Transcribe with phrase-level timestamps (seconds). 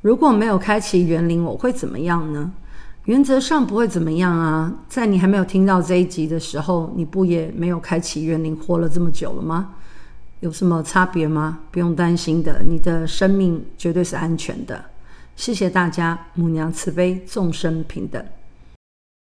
[0.00, 2.52] 如果没有开启园林我会怎么样呢？
[3.04, 4.72] 原则上不会怎么样啊。
[4.88, 9.70] 在你还没有听到这一集的时候你不也没有开启园林活了这么久了吗？
[10.40, 11.58] 有什么差别吗？
[11.70, 14.84] 不用担心的你的生命绝对是安全的。
[15.34, 18.24] 谢谢大家母娘慈悲众生平等。